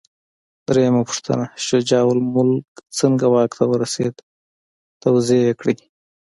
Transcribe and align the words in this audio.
درېمه 0.67 1.01
پوښتنه: 1.09 1.45
شجاع 1.67 2.05
الملک 2.13 2.67
څنګه 2.99 3.25
واک 3.33 3.51
ته 3.57 3.63
ورسېد؟ 3.71 4.15
توضیح 5.03 5.41
یې 5.47 5.53
کړئ. 5.59 5.77